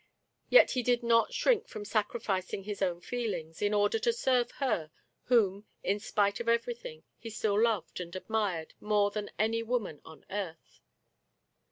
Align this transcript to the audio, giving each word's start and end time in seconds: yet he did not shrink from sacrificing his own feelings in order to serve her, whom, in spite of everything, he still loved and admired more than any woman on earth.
yet 0.49 0.71
he 0.71 0.81
did 0.81 1.03
not 1.03 1.31
shrink 1.31 1.67
from 1.67 1.85
sacrificing 1.85 2.63
his 2.63 2.81
own 2.81 2.99
feelings 2.99 3.61
in 3.61 3.71
order 3.71 3.99
to 3.99 4.11
serve 4.11 4.49
her, 4.53 4.89
whom, 5.25 5.67
in 5.83 5.99
spite 5.99 6.39
of 6.39 6.49
everything, 6.49 7.03
he 7.19 7.29
still 7.29 7.61
loved 7.61 7.99
and 7.99 8.15
admired 8.15 8.73
more 8.79 9.11
than 9.11 9.29
any 9.37 9.61
woman 9.61 10.01
on 10.03 10.25
earth. 10.31 10.81